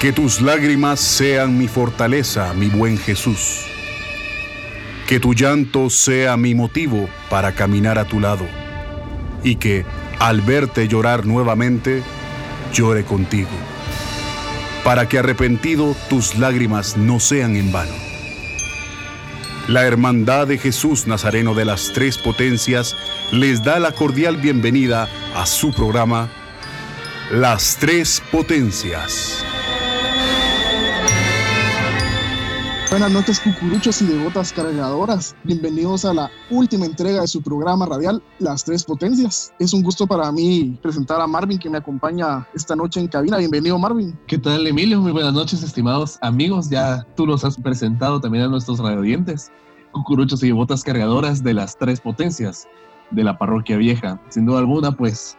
Que 0.00 0.12
tus 0.12 0.40
lágrimas 0.40 1.00
sean 1.00 1.58
mi 1.58 1.66
fortaleza, 1.66 2.54
mi 2.54 2.68
buen 2.68 2.98
Jesús. 2.98 3.66
Que 5.08 5.18
tu 5.18 5.34
llanto 5.34 5.90
sea 5.90 6.36
mi 6.36 6.54
motivo 6.54 7.08
para 7.28 7.50
caminar 7.50 7.98
a 7.98 8.04
tu 8.04 8.20
lado. 8.20 8.46
Y 9.42 9.56
que, 9.56 9.84
al 10.20 10.40
verte 10.40 10.86
llorar 10.86 11.26
nuevamente, 11.26 12.04
llore 12.72 13.02
contigo. 13.02 13.48
Para 14.84 15.08
que 15.08 15.18
arrepentido 15.18 15.96
tus 16.08 16.36
lágrimas 16.36 16.96
no 16.96 17.18
sean 17.18 17.56
en 17.56 17.72
vano. 17.72 17.94
La 19.66 19.84
Hermandad 19.84 20.46
de 20.46 20.58
Jesús 20.58 21.08
Nazareno 21.08 21.54
de 21.54 21.64
las 21.64 21.92
Tres 21.92 22.18
Potencias 22.18 22.94
les 23.32 23.64
da 23.64 23.80
la 23.80 23.90
cordial 23.90 24.36
bienvenida 24.36 25.08
a 25.34 25.44
su 25.44 25.72
programa 25.72 26.30
Las 27.32 27.78
Tres 27.80 28.22
Potencias. 28.30 29.44
Buenas 32.90 33.12
noches, 33.12 33.38
cucuruchos 33.40 34.00
y 34.00 34.06
devotas 34.06 34.50
cargadoras. 34.50 35.36
Bienvenidos 35.44 36.06
a 36.06 36.14
la 36.14 36.30
última 36.48 36.86
entrega 36.86 37.20
de 37.20 37.26
su 37.26 37.42
programa 37.42 37.84
radial 37.84 38.22
Las 38.38 38.64
Tres 38.64 38.82
Potencias. 38.82 39.52
Es 39.58 39.74
un 39.74 39.82
gusto 39.82 40.06
para 40.06 40.32
mí 40.32 40.78
presentar 40.80 41.20
a 41.20 41.26
Marvin 41.26 41.58
que 41.58 41.68
me 41.68 41.76
acompaña 41.76 42.48
esta 42.54 42.74
noche 42.74 42.98
en 42.98 43.08
cabina. 43.08 43.36
Bienvenido, 43.36 43.78
Marvin. 43.78 44.18
¿Qué 44.26 44.38
tal, 44.38 44.66
Emilio? 44.66 45.02
Muy 45.02 45.12
buenas 45.12 45.34
noches, 45.34 45.62
estimados 45.62 46.18
amigos. 46.22 46.70
Ya 46.70 47.06
tú 47.14 47.26
los 47.26 47.44
has 47.44 47.58
presentado 47.58 48.22
también 48.22 48.44
a 48.44 48.48
nuestros 48.48 48.78
radiodientes, 48.78 49.52
cucuruchos 49.92 50.42
y 50.42 50.46
devotas 50.46 50.82
cargadoras 50.82 51.44
de 51.44 51.52
las 51.52 51.76
Tres 51.76 52.00
Potencias 52.00 52.66
de 53.10 53.22
la 53.22 53.36
Parroquia 53.36 53.76
Vieja. 53.76 54.18
Sin 54.30 54.46
duda 54.46 54.60
alguna, 54.60 54.92
pues, 54.92 55.36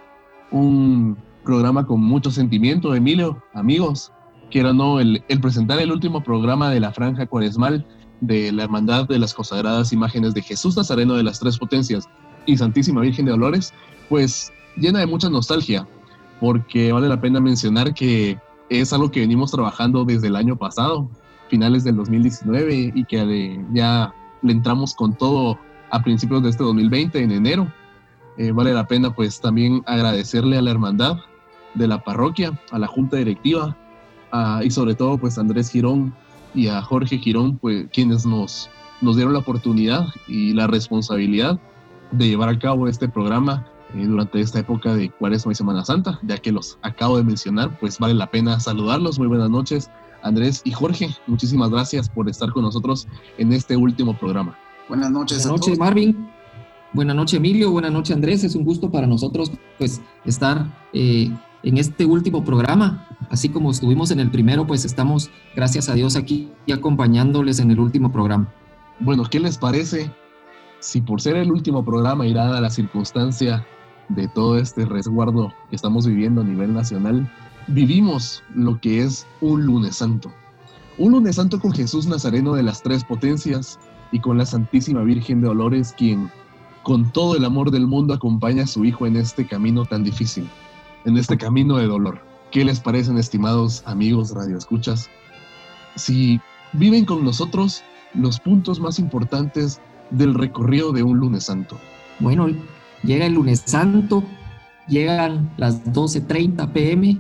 un 0.52 1.18
programa 1.44 1.88
con 1.88 2.00
mucho 2.00 2.30
sentimiento, 2.30 2.94
Emilio, 2.94 3.42
amigos 3.56 4.12
quiero 4.50 4.74
no, 4.74 5.00
el, 5.00 5.24
presentar 5.42 5.80
el 5.80 5.92
último 5.92 6.24
programa 6.24 6.70
de 6.70 6.80
la 6.80 6.92
Franja 6.92 7.26
Cuaresmal 7.26 7.86
de 8.22 8.52
la 8.52 8.64
Hermandad 8.64 9.08
de 9.08 9.20
las 9.20 9.34
Consagradas 9.34 9.94
Imágenes 9.94 10.34
de 10.34 10.42
Jesús 10.42 10.76
Nazareno 10.76 11.14
de 11.14 11.24
las 11.24 11.40
Tres 11.40 11.58
Potencias 11.58 12.08
y 12.46 12.58
Santísima 12.58 13.02
Virgen 13.02 13.26
de 13.26 13.32
Dolores, 13.32 13.74
pues 14.10 14.52
llena 14.76 15.00
de 15.00 15.06
mucha 15.06 15.30
nostalgia, 15.30 15.88
porque 16.40 16.92
vale 16.92 17.08
la 17.08 17.22
pena 17.22 17.40
mencionar 17.40 17.94
que 17.94 18.38
es 18.70 18.94
algo 18.94 19.12
que 19.12 19.22
venimos 19.22 19.52
trabajando 19.52 20.04
desde 20.06 20.28
el 20.28 20.36
año 20.36 20.56
pasado, 20.56 21.10
finales 21.50 21.84
del 21.84 21.96
2019, 21.96 22.92
y 22.94 23.06
que 23.06 23.60
ya 23.74 24.14
le 24.42 24.52
entramos 24.52 24.94
con 24.94 25.16
todo 25.16 25.58
a 25.92 26.02
principios 26.04 26.44
de 26.44 26.50
este 26.50 26.64
2020, 26.64 27.22
en 27.22 27.32
enero. 27.32 27.72
Eh, 28.38 28.52
vale 28.52 28.74
la 28.74 28.88
pena 28.88 29.14
pues 29.14 29.42
también 29.42 29.84
agradecerle 29.86 30.58
a 30.58 30.62
la 30.62 30.72
hermandad 30.72 31.18
de 31.74 31.88
la 31.88 32.04
parroquia, 32.04 32.60
a 32.72 32.80
la 32.80 32.88
junta 32.88 33.18
directiva, 33.18 33.76
y 34.64 34.72
sobre 34.72 34.96
todo 34.96 35.18
pues 35.18 35.38
Andrés 35.38 35.70
Girón 35.70 36.14
y 36.54 36.68
a 36.68 36.82
Jorge 36.82 37.18
Girón, 37.18 37.58
pues 37.58 37.88
quienes 37.92 38.26
nos, 38.26 38.70
nos 39.02 39.16
dieron 39.16 39.34
la 39.34 39.40
oportunidad 39.40 40.08
y 40.28 40.54
la 40.54 40.68
responsabilidad 40.68 41.60
de 42.12 42.28
llevar 42.28 42.50
a 42.50 42.60
cabo 42.60 42.88
este 42.88 43.08
programa 43.08 43.66
eh, 43.96 44.06
durante 44.06 44.40
esta 44.40 44.60
época 44.60 44.94
de 44.94 45.10
Cuaresma 45.10 45.52
y 45.52 45.56
Semana 45.56 45.86
Santa, 45.86 46.20
ya 46.24 46.38
que 46.38 46.52
los 46.52 46.78
acabo 46.82 47.18
de 47.18 47.24
mencionar, 47.24 47.78
pues 47.80 48.00
vale 48.00 48.14
la 48.14 48.30
pena 48.30 48.60
saludarlos. 48.60 49.20
Muy 49.20 49.28
buenas 49.28 49.50
noches, 49.50 49.90
Andrés 50.22 50.62
y 50.64 50.72
Jorge. 50.72 51.10
Muchísimas 51.28 51.70
gracias 51.70 52.10
por 52.10 52.30
estar 52.30 52.52
con 52.52 52.64
nosotros 52.64 53.08
en 53.38 53.54
este 53.54 53.76
último 53.76 54.18
programa. 54.18 54.58
Buenas 54.88 55.12
noches. 55.12 55.44
Buenas 55.44 55.62
noches, 55.62 55.80
Marvin. 55.80 56.30
Buenas 56.94 57.16
noches, 57.16 57.36
Emilio. 57.36 57.72
Buenas 57.72 57.92
noches, 57.92 58.16
Andrés. 58.16 58.44
Es 58.44 58.56
un 58.56 58.64
gusto 58.64 58.90
para 58.92 59.06
nosotros, 59.06 59.52
pues, 59.78 60.02
estar 60.26 60.66
eh, 60.94 61.32
en 61.64 61.78
este 61.78 62.06
último 62.06 62.44
programa. 62.44 63.08
Así 63.30 63.50
como 63.50 63.72
estuvimos 63.72 64.12
en 64.12 64.20
el 64.20 64.32
primero, 64.32 64.66
pues 64.66 64.86
estamos, 64.86 65.30
gracias 65.56 65.90
a 65.90 65.94
Dios, 65.94 66.16
aquí 66.16 66.50
acompañándoles 66.72 67.60
en 67.60 67.72
el 67.72 67.80
último 67.80 68.12
programa. 68.12 68.52
Bueno, 69.00 69.24
¿qué 69.30 69.40
les 69.40 69.58
parece 69.58 70.12
si 70.80 71.02
por 71.02 71.22
ser 71.22 71.36
el 71.36 71.52
último 71.52 71.84
programa 71.84 72.26
y 72.26 72.34
dada 72.34 72.62
la 72.62 72.70
circunstancia 72.70 73.66
de 74.08 74.28
todo 74.30 74.58
este 74.58 74.86
resguardo 74.86 75.54
que 75.70 75.76
estamos 75.76 76.08
viviendo 76.08 76.42
a 76.42 76.44
nivel 76.44 76.74
nacional, 76.74 77.32
vivimos 77.68 78.44
lo 78.56 78.80
que 78.80 79.04
es 79.04 79.28
un 79.42 79.66
lunes 79.66 79.98
santo? 79.98 80.32
Un 80.98 81.14
lunes 81.14 81.36
santo 81.36 81.60
con 81.60 81.72
Jesús 81.72 82.08
Nazareno 82.08 82.54
de 82.54 82.64
las 82.64 82.82
Tres 82.82 83.04
Potencias 83.04 83.80
y 84.12 84.20
con 84.20 84.38
la 84.38 84.46
Santísima 84.46 85.02
Virgen 85.04 85.42
de 85.42 85.48
Dolores, 85.48 85.94
quien 85.98 86.30
con 86.84 87.12
todo 87.12 87.36
el 87.36 87.46
amor 87.46 87.72
del 87.72 87.88
mundo 87.88 88.14
acompaña 88.14 88.64
a 88.64 88.68
su 88.68 88.84
Hijo 88.84 89.06
en 89.06 89.18
este 89.18 89.46
camino 89.46 89.86
tan 89.86 90.04
difícil 90.04 90.50
en 91.06 91.18
este 91.18 91.38
camino 91.38 91.78
de 91.78 91.88
dolor. 91.88 92.22
¿Qué 92.52 92.66
les 92.66 92.80
parecen, 92.80 93.18
estimados 93.18 93.84
amigos 93.86 94.32
radioescuchas? 94.32 95.10
Si 95.96 96.40
viven 96.74 97.06
con 97.06 97.24
nosotros 97.24 97.84
los 98.14 98.40
puntos 98.40 98.80
más 98.80 99.00
importantes 99.00 99.82
del 100.10 100.34
recorrido 100.34 100.92
de 100.92 101.04
un 101.04 101.18
lunes 101.20 101.46
santo. 101.46 101.78
Bueno, 102.20 102.48
llega 103.04 103.26
el 103.26 103.34
lunes 103.34 103.64
santo, 103.66 104.24
llegan 104.88 105.52
las 105.58 105.84
12.30 105.86 106.72
pm 106.72 107.18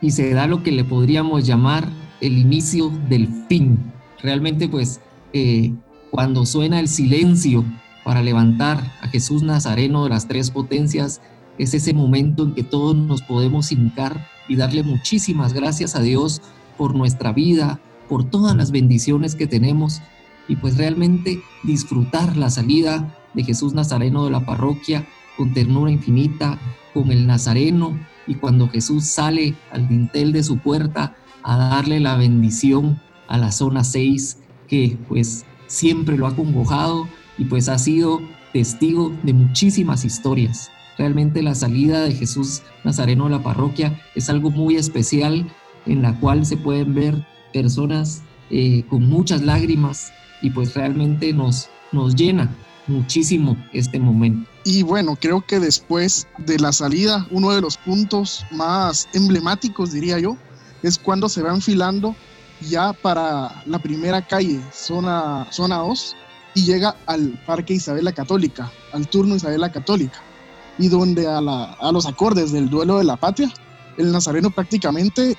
y 0.00 0.10
se 0.10 0.34
da 0.34 0.46
lo 0.46 0.62
que 0.62 0.72
le 0.72 0.84
podríamos 0.84 1.46
llamar 1.46 1.88
el 2.20 2.38
inicio 2.38 2.90
del 3.08 3.28
fin. 3.48 3.92
Realmente 4.20 4.68
pues 4.68 5.00
eh, 5.32 5.72
cuando 6.10 6.46
suena 6.46 6.80
el 6.80 6.88
silencio 6.88 7.64
para 8.04 8.22
levantar 8.22 8.92
a 9.00 9.08
Jesús 9.08 9.42
Nazareno 9.42 10.04
de 10.04 10.10
las 10.10 10.28
tres 10.28 10.50
potencias 10.50 11.20
es 11.58 11.74
ese 11.74 11.94
momento 11.94 12.42
en 12.44 12.54
que 12.54 12.62
todos 12.62 12.96
nos 12.96 13.22
podemos 13.22 13.72
hincar 13.72 14.26
y 14.48 14.56
darle 14.56 14.82
muchísimas 14.82 15.52
gracias 15.52 15.94
a 15.96 16.00
Dios 16.00 16.42
por 16.76 16.94
nuestra 16.94 17.32
vida, 17.32 17.80
por 18.08 18.24
todas 18.24 18.56
las 18.56 18.70
bendiciones 18.70 19.34
que 19.34 19.46
tenemos 19.46 20.02
y 20.48 20.56
pues 20.56 20.76
realmente 20.76 21.40
disfrutar 21.62 22.36
la 22.36 22.50
salida 22.50 23.16
de 23.34 23.44
Jesús 23.44 23.74
Nazareno 23.74 24.24
de 24.24 24.30
la 24.30 24.44
parroquia 24.44 25.06
con 25.36 25.52
ternura 25.52 25.90
infinita, 25.90 26.58
con 26.92 27.10
el 27.10 27.26
Nazareno 27.26 27.98
y 28.26 28.34
cuando 28.34 28.68
Jesús 28.68 29.04
sale 29.06 29.54
al 29.70 29.88
dintel 29.88 30.32
de 30.32 30.42
su 30.42 30.58
puerta 30.58 31.16
a 31.42 31.56
darle 31.56 32.00
la 32.00 32.16
bendición 32.16 33.00
a 33.28 33.38
la 33.38 33.52
zona 33.52 33.84
6 33.84 34.38
que 34.68 34.96
pues 35.08 35.44
siempre 35.66 36.16
lo 36.16 36.26
ha 36.26 36.36
congojado 36.36 37.08
y 37.38 37.44
pues 37.44 37.68
ha 37.68 37.78
sido 37.78 38.20
testigo 38.52 39.12
de 39.22 39.32
muchísimas 39.32 40.04
historias. 40.04 40.70
Realmente 40.96 41.42
la 41.42 41.54
salida 41.54 42.02
de 42.02 42.12
Jesús 42.12 42.62
Nazareno 42.84 43.24
de 43.24 43.30
la 43.30 43.42
parroquia 43.42 44.00
es 44.14 44.30
algo 44.30 44.50
muy 44.50 44.76
especial 44.76 45.46
en 45.86 46.02
la 46.02 46.18
cual 46.20 46.46
se 46.46 46.56
pueden 46.56 46.94
ver 46.94 47.26
personas 47.52 48.22
eh, 48.50 48.84
con 48.88 49.08
muchas 49.08 49.42
lágrimas 49.42 50.12
y 50.40 50.50
pues 50.50 50.74
realmente 50.74 51.32
nos, 51.32 51.68
nos 51.92 52.14
llena 52.14 52.54
muchísimo 52.86 53.56
este 53.72 53.98
momento. 53.98 54.48
Y 54.64 54.82
bueno, 54.82 55.16
creo 55.20 55.44
que 55.44 55.58
después 55.58 56.28
de 56.38 56.58
la 56.58 56.72
salida, 56.72 57.26
uno 57.30 57.50
de 57.50 57.60
los 57.60 57.76
puntos 57.76 58.44
más 58.50 59.08
emblemáticos, 59.14 59.92
diría 59.92 60.18
yo, 60.18 60.36
es 60.82 60.98
cuando 60.98 61.28
se 61.28 61.42
va 61.42 61.52
enfilando 61.52 62.14
ya 62.60 62.92
para 62.92 63.62
la 63.66 63.78
primera 63.78 64.26
calle, 64.26 64.60
zona, 64.72 65.46
zona 65.50 65.78
2, 65.78 66.16
y 66.54 66.64
llega 66.64 66.96
al 67.06 67.42
Parque 67.46 67.74
Isabel 67.74 68.04
la 68.04 68.12
Católica, 68.12 68.70
al 68.92 69.08
turno 69.08 69.34
Isabel 69.34 69.60
la 69.60 69.72
Católica 69.72 70.22
y 70.78 70.88
donde 70.88 71.26
a, 71.26 71.40
los 71.92 72.06
acordes 72.06 72.52
del 72.52 72.68
duelo 72.68 72.98
de 72.98 73.04
la 73.04 73.16
patria, 73.16 73.52
el 73.96 74.12
nazareno 74.12 74.50
prácticamente 74.50 75.36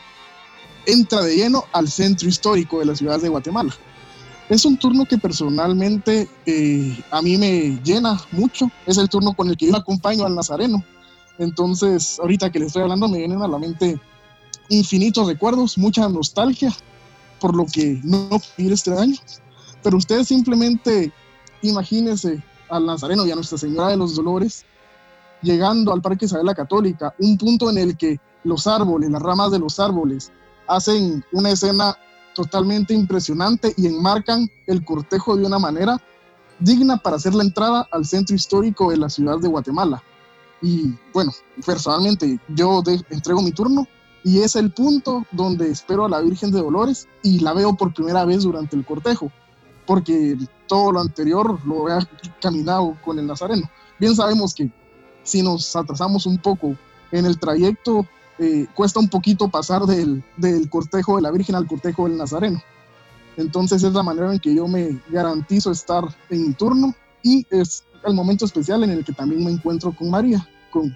entra 0.85 1.21
de 1.23 1.35
lleno 1.35 1.65
al 1.73 1.89
centro 1.89 2.29
histórico 2.29 2.79
de 2.79 2.85
la 2.85 2.95
ciudad 2.95 3.19
de 3.19 3.29
Guatemala. 3.29 3.73
Es 4.47 4.63
un 4.63 4.77
turno 4.77 5.05
que 5.05 5.17
personalmente 5.17 6.29
eh, 6.45 7.03
a 7.09 7.21
mí 7.21 7.37
me 7.37 7.79
llena 7.83 8.21
mucho. 8.31 8.69
Es 8.85 8.97
el 8.97 9.09
turno 9.09 9.33
con 9.33 9.49
el 9.49 9.57
que 9.57 9.67
yo 9.67 9.75
acompaño 9.75 10.23
al 10.23 10.35
Nazareno. 10.35 10.83
Entonces, 11.39 12.19
ahorita 12.19 12.51
que 12.51 12.59
le 12.59 12.67
estoy 12.67 12.83
hablando, 12.83 13.07
me 13.07 13.17
vienen 13.17 13.41
a 13.41 13.47
la 13.47 13.57
mente 13.57 13.99
infinitos 14.69 15.27
recuerdos, 15.27 15.77
mucha 15.77 16.07
nostalgia 16.07 16.71
por 17.39 17.55
lo 17.55 17.65
que 17.65 17.99
no 18.03 18.29
vivir 18.57 18.73
este 18.73 18.93
año. 18.93 19.17
Pero 19.83 19.97
ustedes 19.97 20.27
simplemente 20.27 21.11
imagínense 21.61 22.41
al 22.69 22.85
Nazareno 22.85 23.25
y 23.25 23.31
a 23.31 23.35
Nuestra 23.35 23.57
Señora 23.57 23.89
de 23.89 23.97
los 23.97 24.15
Dolores 24.15 24.65
llegando 25.45 25.93
al 25.93 26.01
Parque 26.01 26.25
Isabel 26.25 26.47
la 26.47 26.55
Católica, 26.55 27.13
un 27.19 27.37
punto 27.37 27.69
en 27.69 27.77
el 27.77 27.95
que 27.95 28.19
los 28.43 28.67
árboles, 28.67 29.09
las 29.09 29.21
ramas 29.21 29.51
de 29.51 29.59
los 29.59 29.79
árboles, 29.79 30.31
hacen 30.67 31.23
una 31.31 31.51
escena 31.51 31.95
totalmente 32.33 32.93
impresionante 32.93 33.73
y 33.77 33.87
enmarcan 33.87 34.49
el 34.67 34.83
cortejo 34.83 35.37
de 35.37 35.45
una 35.45 35.59
manera 35.59 35.97
digna 36.59 36.97
para 36.97 37.15
hacer 37.15 37.33
la 37.33 37.43
entrada 37.43 37.87
al 37.91 38.05
centro 38.05 38.35
histórico 38.35 38.89
de 38.89 38.97
la 38.97 39.09
ciudad 39.09 39.39
de 39.39 39.47
Guatemala. 39.47 40.03
Y 40.61 40.93
bueno, 41.13 41.31
personalmente 41.65 42.39
yo 42.49 42.81
entrego 43.09 43.41
mi 43.41 43.51
turno 43.51 43.87
y 44.23 44.39
es 44.39 44.55
el 44.55 44.71
punto 44.71 45.25
donde 45.31 45.69
espero 45.69 46.05
a 46.05 46.09
la 46.09 46.21
Virgen 46.21 46.51
de 46.51 46.59
Dolores 46.59 47.07
y 47.21 47.39
la 47.39 47.53
veo 47.53 47.75
por 47.75 47.93
primera 47.93 48.25
vez 48.25 48.43
durante 48.43 48.75
el 48.75 48.85
cortejo, 48.85 49.31
porque 49.85 50.35
todo 50.67 50.91
lo 50.91 50.99
anterior 50.99 51.59
lo 51.65 51.87
he 51.89 51.99
caminado 52.41 52.97
con 53.05 53.19
el 53.19 53.27
Nazareno. 53.27 53.69
Bien 53.99 54.15
sabemos 54.15 54.55
que 54.55 54.71
si 55.25 55.43
nos 55.43 55.75
atrasamos 55.75 56.25
un 56.25 56.37
poco 56.37 56.77
en 57.11 57.25
el 57.25 57.37
trayecto, 57.37 58.07
eh, 58.39 58.67
cuesta 58.73 58.99
un 58.99 59.09
poquito 59.09 59.49
pasar 59.49 59.81
del, 59.83 60.23
del 60.37 60.69
cortejo 60.69 61.17
de 61.17 61.23
la 61.23 61.31
Virgen 61.31 61.55
al 61.55 61.67
cortejo 61.67 62.07
del 62.07 62.17
Nazareno. 62.17 62.61
Entonces 63.35 63.83
es 63.83 63.91
la 63.91 64.03
manera 64.03 64.31
en 64.31 64.39
que 64.39 64.55
yo 64.55 64.67
me 64.67 65.01
garantizo 65.09 65.71
estar 65.71 66.03
en 66.29 66.47
mi 66.47 66.53
turno 66.53 66.95
y 67.21 67.45
es 67.49 67.83
el 68.05 68.13
momento 68.13 68.45
especial 68.45 68.83
en 68.83 68.91
el 68.91 69.03
que 69.03 69.11
también 69.11 69.43
me 69.43 69.51
encuentro 69.51 69.91
con 69.93 70.09
María, 70.09 70.47
con 70.71 70.95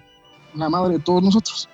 la 0.54 0.70
madre 0.70 0.94
de 0.94 1.00
todos 1.00 1.22
nosotros. 1.22 1.68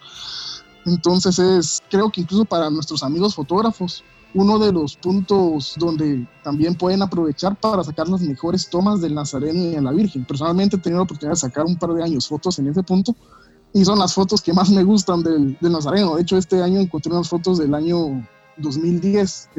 Entonces 0.86 1.38
es, 1.38 1.82
creo 1.90 2.10
que 2.10 2.22
incluso 2.22 2.44
para 2.44 2.70
nuestros 2.70 3.02
amigos 3.02 3.34
fotógrafos, 3.34 4.02
uno 4.34 4.58
de 4.58 4.72
los 4.72 4.96
puntos 4.96 5.74
donde 5.78 6.26
también 6.44 6.74
pueden 6.74 7.02
aprovechar 7.02 7.56
para 7.56 7.82
sacar 7.82 8.08
las 8.08 8.20
mejores 8.20 8.68
tomas 8.68 9.00
del 9.00 9.14
Nazareno 9.14 9.64
y 9.64 9.70
de 9.70 9.80
la 9.80 9.92
Virgen. 9.92 10.24
Personalmente 10.24 10.76
he 10.76 10.78
tenido 10.78 10.98
la 10.98 11.04
oportunidad 11.04 11.32
de 11.32 11.40
sacar 11.40 11.64
un 11.64 11.76
par 11.76 11.90
de 11.94 12.02
años 12.02 12.28
fotos 12.28 12.58
en 12.58 12.68
ese 12.68 12.82
punto 12.82 13.14
y 13.72 13.84
son 13.84 13.98
las 13.98 14.14
fotos 14.14 14.42
que 14.42 14.52
más 14.52 14.70
me 14.70 14.82
gustan 14.82 15.22
del, 15.22 15.56
del 15.60 15.72
Nazareno. 15.72 16.16
De 16.16 16.22
hecho, 16.22 16.36
este 16.36 16.62
año 16.62 16.80
encontré 16.80 17.12
unas 17.12 17.28
fotos 17.28 17.58
del 17.58 17.74
año 17.74 18.26
2010, 18.58 19.50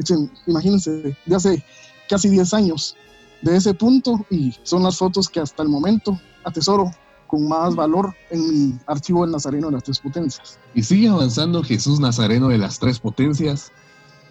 imagínense, 0.46 1.16
de 1.24 1.34
hace 1.34 1.64
casi 2.08 2.28
10 2.28 2.54
años 2.54 2.96
de 3.42 3.56
ese 3.56 3.74
punto 3.74 4.24
y 4.30 4.54
son 4.62 4.82
las 4.82 4.96
fotos 4.96 5.28
que 5.28 5.40
hasta 5.40 5.62
el 5.62 5.68
momento 5.68 6.18
atesoro 6.44 6.90
con 7.26 7.46
más 7.46 7.74
valor 7.74 8.14
en 8.30 8.48
mi 8.48 8.78
archivo 8.86 9.22
del 9.22 9.32
Nazareno 9.32 9.68
de 9.68 9.74
las 9.74 9.84
Tres 9.84 10.00
Potencias. 10.00 10.58
Y 10.74 10.82
sigue 10.82 11.08
avanzando 11.08 11.62
Jesús 11.62 12.00
Nazareno 12.00 12.48
de 12.48 12.58
las 12.58 12.78
Tres 12.78 12.98
Potencias 12.98 13.70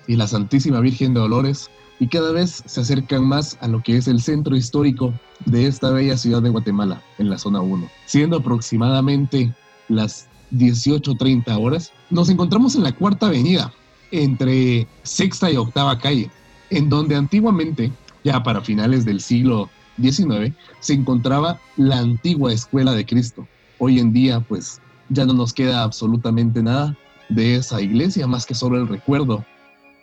y 0.07 0.15
la 0.15 0.27
Santísima 0.27 0.79
Virgen 0.79 1.13
de 1.13 1.19
Dolores 1.19 1.69
y 1.99 2.07
cada 2.07 2.31
vez 2.31 2.63
se 2.65 2.81
acercan 2.81 3.25
más 3.25 3.57
a 3.61 3.67
lo 3.67 3.81
que 3.81 3.97
es 3.97 4.07
el 4.07 4.21
centro 4.21 4.55
histórico 4.55 5.13
de 5.45 5.67
esta 5.67 5.91
bella 5.91 6.17
ciudad 6.17 6.41
de 6.41 6.49
Guatemala, 6.49 7.01
en 7.17 7.29
la 7.29 7.37
zona 7.37 7.61
1. 7.61 7.87
Siendo 8.05 8.37
aproximadamente 8.37 9.53
las 9.89 10.27
18.30 10.51 11.57
horas, 11.59 11.91
nos 12.09 12.29
encontramos 12.29 12.75
en 12.75 12.83
la 12.83 12.91
Cuarta 12.91 13.27
Avenida, 13.27 13.73
entre 14.11 14.87
Sexta 15.03 15.51
y 15.51 15.57
Octava 15.57 15.97
Calle, 15.97 16.29
en 16.69 16.89
donde 16.89 17.15
antiguamente, 17.15 17.91
ya 18.23 18.43
para 18.43 18.61
finales 18.61 19.05
del 19.05 19.21
siglo 19.21 19.69
XIX, 20.01 20.53
se 20.79 20.93
encontraba 20.93 21.59
la 21.75 21.99
antigua 21.99 22.53
Escuela 22.53 22.93
de 22.93 23.05
Cristo. 23.05 23.47
Hoy 23.79 23.99
en 23.99 24.13
día, 24.13 24.39
pues, 24.39 24.81
ya 25.09 25.25
no 25.25 25.33
nos 25.33 25.53
queda 25.53 25.83
absolutamente 25.83 26.61
nada 26.61 26.95
de 27.29 27.55
esa 27.55 27.81
iglesia, 27.81 28.27
más 28.27 28.45
que 28.45 28.53
solo 28.53 28.77
el 28.77 28.87
recuerdo. 28.87 29.43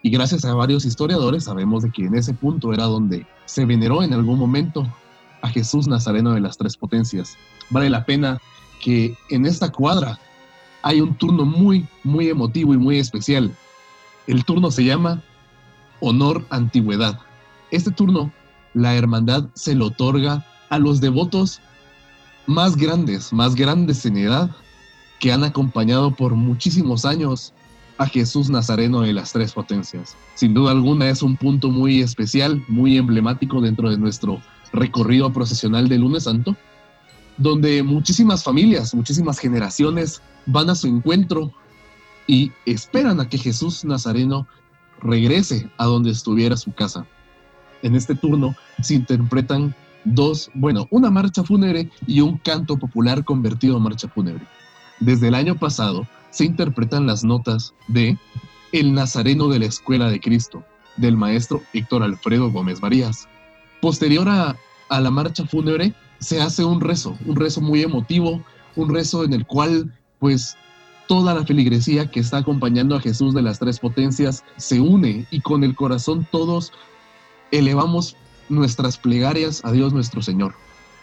Y 0.04 0.10
gracias 0.10 0.44
a 0.44 0.52
varios 0.52 0.84
historiadores 0.84 1.44
sabemos 1.44 1.82
de 1.82 1.90
que 1.90 2.04
en 2.04 2.14
ese 2.14 2.34
punto 2.34 2.74
era 2.74 2.84
donde 2.84 3.26
se 3.46 3.64
veneró 3.64 4.02
en 4.02 4.12
algún 4.12 4.38
momento 4.38 4.86
a 5.40 5.48
Jesús 5.48 5.88
Nazareno 5.88 6.34
de 6.34 6.42
las 6.42 6.58
Tres 6.58 6.76
Potencias. 6.76 7.38
Vale 7.70 7.88
la 7.88 8.04
pena 8.04 8.38
que 8.82 9.16
en 9.30 9.46
esta 9.46 9.72
cuadra 9.72 10.20
hay 10.82 11.00
un 11.00 11.14
turno 11.14 11.46
muy, 11.46 11.88
muy 12.02 12.28
emotivo 12.28 12.74
y 12.74 12.76
muy 12.76 12.98
especial. 12.98 13.56
El 14.26 14.44
turno 14.44 14.70
se 14.70 14.84
llama 14.84 15.22
Honor 16.00 16.44
Antigüedad. 16.50 17.18
Este 17.70 17.90
turno, 17.90 18.30
la 18.74 18.94
hermandad 18.96 19.46
se 19.54 19.74
lo 19.74 19.86
otorga 19.86 20.44
a 20.68 20.78
los 20.78 21.00
devotos 21.00 21.62
más 22.44 22.76
grandes, 22.76 23.32
más 23.32 23.54
grandes 23.54 24.04
en 24.04 24.18
edad, 24.18 24.50
que 25.18 25.32
han 25.32 25.44
acompañado 25.44 26.14
por 26.14 26.34
muchísimos 26.34 27.06
años 27.06 27.54
a 27.98 28.06
Jesús 28.06 28.50
Nazareno 28.50 29.02
de 29.02 29.12
las 29.12 29.32
Tres 29.32 29.52
Potencias. 29.52 30.16
Sin 30.34 30.54
duda 30.54 30.72
alguna 30.72 31.08
es 31.08 31.22
un 31.22 31.36
punto 31.36 31.70
muy 31.70 32.00
especial, 32.00 32.62
muy 32.68 32.96
emblemático 32.96 33.60
dentro 33.60 33.90
de 33.90 33.98
nuestro 33.98 34.42
recorrido 34.72 35.32
procesional 35.32 35.88
del 35.88 36.00
lunes 36.00 36.24
santo, 36.24 36.56
donde 37.36 37.82
muchísimas 37.82 38.42
familias, 38.42 38.94
muchísimas 38.94 39.38
generaciones 39.38 40.22
van 40.46 40.70
a 40.70 40.74
su 40.74 40.88
encuentro 40.88 41.52
y 42.26 42.52
esperan 42.66 43.20
a 43.20 43.28
que 43.28 43.38
Jesús 43.38 43.84
Nazareno 43.84 44.46
regrese 45.00 45.68
a 45.76 45.84
donde 45.84 46.10
estuviera 46.10 46.56
su 46.56 46.72
casa. 46.72 47.06
En 47.82 47.94
este 47.94 48.14
turno 48.14 48.54
se 48.82 48.94
interpretan 48.94 49.74
dos, 50.04 50.50
bueno, 50.54 50.86
una 50.90 51.10
marcha 51.10 51.44
fúnebre 51.44 51.90
y 52.06 52.20
un 52.20 52.38
canto 52.38 52.76
popular 52.76 53.24
convertido 53.24 53.76
en 53.76 53.82
marcha 53.82 54.08
fúnebre. 54.08 54.46
Desde 55.00 55.28
el 55.28 55.34
año 55.34 55.56
pasado 55.56 56.06
se 56.34 56.44
interpretan 56.44 57.06
las 57.06 57.22
notas 57.22 57.74
de 57.86 58.18
El 58.72 58.92
Nazareno 58.92 59.48
de 59.48 59.60
la 59.60 59.66
Escuela 59.66 60.10
de 60.10 60.18
Cristo, 60.18 60.64
del 60.96 61.16
maestro 61.16 61.62
Héctor 61.72 62.02
Alfredo 62.02 62.50
Gómez 62.50 62.82
Marías. 62.82 63.28
Posterior 63.80 64.28
a, 64.28 64.56
a 64.88 65.00
la 65.00 65.10
marcha 65.12 65.46
fúnebre 65.46 65.94
se 66.18 66.42
hace 66.42 66.64
un 66.64 66.80
rezo, 66.80 67.16
un 67.24 67.36
rezo 67.36 67.60
muy 67.60 67.82
emotivo, 67.82 68.42
un 68.74 68.92
rezo 68.92 69.22
en 69.22 69.32
el 69.32 69.46
cual 69.46 69.96
pues 70.18 70.56
toda 71.06 71.34
la 71.34 71.44
feligresía 71.44 72.10
que 72.10 72.18
está 72.18 72.38
acompañando 72.38 72.96
a 72.96 73.00
Jesús 73.00 73.32
de 73.32 73.42
las 73.42 73.60
tres 73.60 73.78
potencias 73.78 74.42
se 74.56 74.80
une 74.80 75.26
y 75.30 75.40
con 75.40 75.62
el 75.62 75.76
corazón 75.76 76.26
todos 76.32 76.72
elevamos 77.52 78.16
nuestras 78.48 78.98
plegarias 78.98 79.64
a 79.64 79.70
Dios 79.70 79.92
nuestro 79.92 80.20
Señor. 80.20 80.54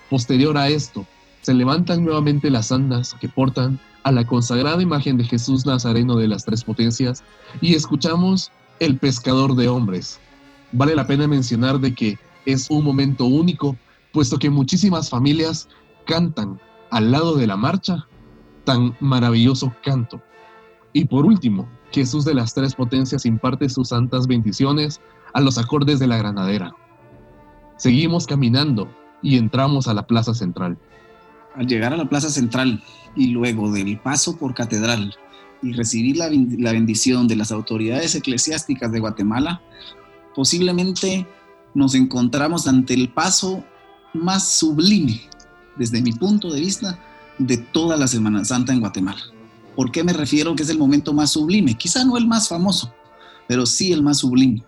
Posterior 0.10 0.58
a 0.58 0.68
esto, 0.68 1.06
se 1.42 1.54
levantan 1.54 2.04
nuevamente 2.04 2.50
las 2.50 2.74
andas 2.74 3.16
que 3.22 3.30
portan 3.30 3.80
a 4.04 4.12
la 4.12 4.26
consagrada 4.26 4.82
imagen 4.82 5.18
de 5.18 5.24
Jesús 5.24 5.66
Nazareno 5.66 6.16
de 6.16 6.28
las 6.28 6.46
tres 6.46 6.64
potencias 6.64 7.24
y 7.62 7.76
escuchamos 7.76 8.52
el 8.80 8.98
pescador 8.98 9.56
de 9.56 9.68
hombres. 9.68 10.20
Vale 10.72 10.96
la 10.96 11.06
pena 11.06 11.28
mencionar 11.28 11.80
de 11.80 11.94
que 11.94 12.18
es 12.46 12.70
un 12.70 12.84
momento 12.84 13.26
único, 13.26 13.78
puesto 14.12 14.40
que 14.40 14.50
muchísimas 14.50 15.10
familias 15.10 15.68
cantan 16.06 16.60
al 16.90 17.12
lado 17.12 17.36
de 17.36 17.48
la 17.48 17.58
marcha 17.58 18.08
tan 18.64 18.96
maravilloso 19.00 19.74
canto. 19.84 20.22
Y 20.94 21.06
por 21.06 21.26
último, 21.26 21.68
Jesús 21.92 22.26
de 22.26 22.34
las 22.34 22.54
Tres 22.54 22.76
Potencias 22.76 23.26
imparte 23.26 23.70
sus 23.70 23.90
santas 23.90 24.28
bendiciones 24.28 25.02
a 25.34 25.42
los 25.42 25.58
acordes 25.58 26.00
de 26.00 26.08
la 26.08 26.18
granadera. 26.18 26.74
Seguimos 27.78 28.28
caminando 28.28 28.90
y 29.22 29.38
entramos 29.38 29.88
a 29.88 29.94
la 29.94 30.08
plaza 30.08 30.34
central. 30.34 30.78
Al 31.56 31.68
llegar 31.68 31.94
a 31.94 31.98
la 31.98 32.10
plaza 32.10 32.30
central 32.30 32.82
y 33.16 33.28
luego 33.28 33.72
del 33.72 34.00
paso 34.00 34.38
por 34.38 34.54
catedral 34.54 35.16
y 35.62 35.74
recibir 35.74 36.18
la, 36.18 36.30
la 36.32 36.72
bendición 36.72 37.28
de 37.28 37.36
las 37.36 37.52
autoridades 37.52 38.16
eclesiásticas 38.16 38.92
de 38.92 39.00
Guatemala, 39.00 39.62
posiblemente 40.34 41.28
nos 41.74 41.96
encontramos 41.96 42.68
ante 42.68 42.94
el 42.94 43.10
paso 43.10 43.64
más 44.14 44.48
sublime, 44.50 45.22
desde 45.78 46.02
mi 46.02 46.14
punto 46.14 46.52
de 46.52 46.60
vista, 46.60 47.00
de 47.38 47.58
toda 47.58 47.98
la 47.98 48.08
Semana 48.08 48.46
Santa 48.46 48.74
en 48.74 48.80
Guatemala. 48.80 49.22
¿Por 49.76 49.92
qué 49.92 50.04
me 50.04 50.14
refiero 50.14 50.56
que 50.56 50.64
es 50.64 50.70
el 50.70 50.78
momento 50.78 51.14
más 51.14 51.32
sublime? 51.32 51.76
Quizá 51.76 52.04
no 52.04 52.18
el 52.18 52.28
más 52.28 52.50
famoso, 52.50 52.94
pero 53.48 53.66
sí 53.66 53.92
el 53.94 54.04
más 54.04 54.20
sublime. 54.20 54.64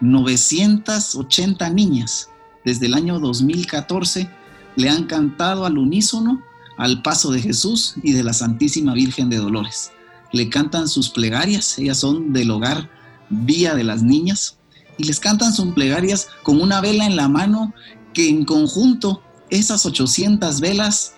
980 0.00 1.70
niñas 1.70 2.28
desde 2.64 2.86
el 2.86 2.94
año 2.94 3.20
2014 3.20 4.28
le 4.76 4.88
han 4.88 5.04
cantado 5.04 5.66
al 5.66 5.78
unísono 5.78 6.42
al 6.78 7.02
paso 7.02 7.30
de 7.30 7.40
Jesús 7.40 7.94
y 8.02 8.12
de 8.12 8.24
la 8.24 8.32
Santísima 8.32 8.94
Virgen 8.94 9.30
de 9.30 9.36
Dolores. 9.36 9.92
Le 10.32 10.48
cantan 10.48 10.88
sus 10.88 11.10
plegarias, 11.10 11.78
ellas 11.78 11.98
son 11.98 12.32
del 12.32 12.50
hogar 12.50 12.90
Vía 13.28 13.74
de 13.74 13.84
las 13.84 14.02
Niñas, 14.02 14.58
y 14.98 15.04
les 15.04 15.20
cantan 15.20 15.52
sus 15.52 15.72
plegarias 15.74 16.28
con 16.42 16.60
una 16.60 16.80
vela 16.80 17.06
en 17.06 17.16
la 17.16 17.28
mano 17.28 17.72
que 18.12 18.28
en 18.28 18.44
conjunto 18.44 19.22
esas 19.50 19.86
800 19.86 20.60
velas 20.60 21.14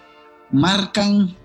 marcan 0.50 1.36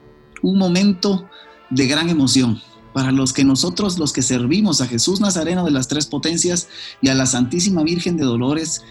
un 0.41 0.57
momento 0.57 1.27
de 1.69 1.87
gran 1.87 2.09
emoción 2.09 2.61
para 2.93 3.11
los 3.11 3.33
que 3.33 3.43
nosotros, 3.43 3.99
los 3.99 4.13
que 4.13 4.21
servimos 4.21 4.81
a 4.81 4.87
Jesús 4.87 5.21
Nazareno 5.21 5.63
de 5.65 5.71
las 5.71 5.87
Tres 5.87 6.07
Potencias 6.07 6.67
y 7.01 7.09
a 7.09 7.15
la 7.15 7.25
Santísima 7.25 7.83
Virgen 7.83 8.17
de 8.17 8.25
Dolores, 8.25 8.83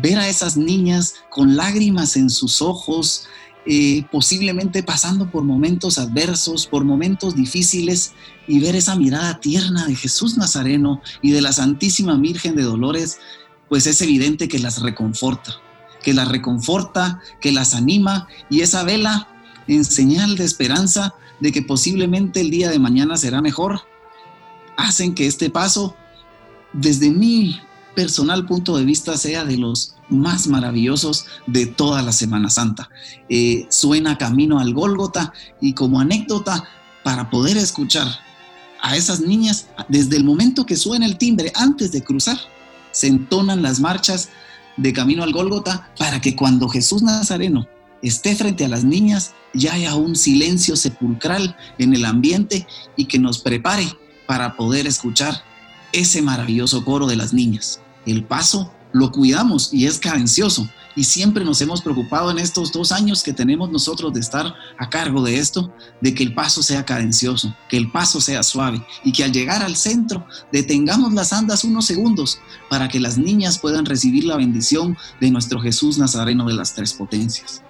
ver 0.00 0.18
a 0.18 0.28
esas 0.28 0.56
niñas 0.56 1.14
con 1.30 1.56
lágrimas 1.56 2.16
en 2.16 2.30
sus 2.30 2.62
ojos, 2.62 3.26
eh, 3.66 4.04
posiblemente 4.10 4.82
pasando 4.82 5.30
por 5.30 5.44
momentos 5.44 5.98
adversos, 5.98 6.66
por 6.66 6.84
momentos 6.84 7.34
difíciles, 7.36 8.12
y 8.46 8.60
ver 8.60 8.74
esa 8.74 8.96
mirada 8.96 9.38
tierna 9.40 9.86
de 9.86 9.94
Jesús 9.94 10.36
Nazareno 10.36 11.02
y 11.22 11.30
de 11.30 11.42
la 11.42 11.52
Santísima 11.52 12.16
Virgen 12.16 12.56
de 12.56 12.62
Dolores, 12.62 13.18
pues 13.68 13.86
es 13.86 14.00
evidente 14.02 14.48
que 14.48 14.58
las 14.58 14.80
reconforta, 14.80 15.60
que 16.02 16.14
las 16.14 16.28
reconforta, 16.28 17.20
que 17.40 17.52
las 17.52 17.74
anima, 17.74 18.26
y 18.48 18.62
esa 18.62 18.82
vela 18.82 19.28
en 19.68 19.84
señal 19.84 20.36
de 20.36 20.44
esperanza 20.44 21.14
de 21.38 21.52
que 21.52 21.62
posiblemente 21.62 22.40
el 22.40 22.50
día 22.50 22.70
de 22.70 22.78
mañana 22.78 23.16
será 23.16 23.40
mejor, 23.40 23.82
hacen 24.76 25.14
que 25.14 25.26
este 25.26 25.50
paso, 25.50 25.94
desde 26.72 27.10
mi 27.10 27.60
personal 27.94 28.46
punto 28.46 28.76
de 28.76 28.84
vista, 28.84 29.16
sea 29.16 29.44
de 29.44 29.56
los 29.56 29.94
más 30.08 30.46
maravillosos 30.46 31.26
de 31.46 31.66
toda 31.66 32.02
la 32.02 32.12
Semana 32.12 32.50
Santa. 32.50 32.90
Eh, 33.28 33.66
suena 33.70 34.18
camino 34.18 34.58
al 34.58 34.74
Gólgota 34.74 35.32
y 35.60 35.74
como 35.74 36.00
anécdota, 36.00 36.64
para 37.02 37.30
poder 37.30 37.56
escuchar 37.56 38.06
a 38.82 38.96
esas 38.96 39.20
niñas, 39.20 39.66
desde 39.88 40.16
el 40.16 40.24
momento 40.24 40.66
que 40.66 40.76
suena 40.76 41.06
el 41.06 41.18
timbre, 41.18 41.52
antes 41.54 41.92
de 41.92 42.02
cruzar, 42.02 42.38
se 42.92 43.06
entonan 43.06 43.62
las 43.62 43.80
marchas 43.80 44.30
de 44.76 44.92
camino 44.92 45.22
al 45.22 45.32
Gólgota 45.32 45.90
para 45.98 46.20
que 46.20 46.34
cuando 46.34 46.68
Jesús 46.68 47.02
Nazareno 47.02 47.66
esté 48.02 48.34
frente 48.34 48.64
a 48.64 48.68
las 48.68 48.84
niñas, 48.84 49.34
ya 49.52 49.74
haya 49.74 49.94
un 49.94 50.16
silencio 50.16 50.76
sepulcral 50.76 51.56
en 51.78 51.94
el 51.94 52.04
ambiente 52.04 52.66
y 52.96 53.06
que 53.06 53.18
nos 53.18 53.38
prepare 53.38 53.86
para 54.26 54.56
poder 54.56 54.86
escuchar 54.86 55.42
ese 55.92 56.22
maravilloso 56.22 56.84
coro 56.84 57.06
de 57.06 57.16
las 57.16 57.32
niñas. 57.32 57.80
El 58.06 58.24
paso 58.24 58.72
lo 58.92 59.12
cuidamos 59.12 59.72
y 59.72 59.86
es 59.86 59.98
cadencioso, 59.98 60.68
y 60.96 61.04
siempre 61.04 61.44
nos 61.44 61.60
hemos 61.60 61.82
preocupado 61.82 62.30
en 62.30 62.38
estos 62.38 62.72
dos 62.72 62.92
años 62.92 63.22
que 63.22 63.32
tenemos 63.32 63.70
nosotros 63.70 64.12
de 64.12 64.20
estar 64.20 64.54
a 64.76 64.90
cargo 64.90 65.22
de 65.22 65.38
esto, 65.38 65.72
de 66.00 66.14
que 66.14 66.22
el 66.22 66.34
paso 66.34 66.62
sea 66.62 66.84
cadencioso, 66.84 67.54
que 67.68 67.76
el 67.76 67.90
paso 67.90 68.20
sea 68.20 68.42
suave 68.42 68.84
y 69.04 69.12
que 69.12 69.24
al 69.24 69.32
llegar 69.32 69.62
al 69.62 69.76
centro 69.76 70.26
detengamos 70.50 71.12
las 71.12 71.32
andas 71.32 71.64
unos 71.64 71.86
segundos 71.86 72.38
para 72.68 72.88
que 72.88 73.00
las 73.00 73.18
niñas 73.18 73.58
puedan 73.58 73.86
recibir 73.86 74.24
la 74.24 74.36
bendición 74.36 74.96
de 75.20 75.30
nuestro 75.30 75.60
Jesús 75.60 75.98
Nazareno 75.98 76.46
de 76.46 76.54
las 76.54 76.74
tres 76.74 76.92
potencias. 76.92 77.62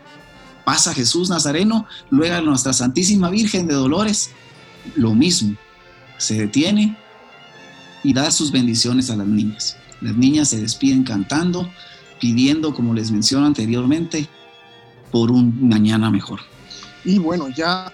Pasa 0.64 0.94
Jesús 0.94 1.28
Nazareno, 1.30 1.86
luego 2.10 2.40
nuestra 2.42 2.72
Santísima 2.72 3.28
Virgen 3.28 3.66
de 3.66 3.74
Dolores, 3.74 4.30
lo 4.94 5.14
mismo, 5.14 5.56
se 6.16 6.34
detiene 6.34 6.96
y 8.02 8.12
da 8.12 8.30
sus 8.30 8.50
bendiciones 8.50 9.10
a 9.10 9.16
las 9.16 9.26
niñas. 9.26 9.76
Las 10.00 10.16
niñas 10.16 10.48
se 10.48 10.60
despiden 10.60 11.04
cantando, 11.04 11.68
pidiendo, 12.20 12.74
como 12.74 12.94
les 12.94 13.10
menciono 13.10 13.46
anteriormente, 13.46 14.28
por 15.10 15.30
un 15.30 15.68
mañana 15.68 16.10
mejor. 16.10 16.40
Y 17.04 17.18
bueno, 17.18 17.48
ya 17.48 17.92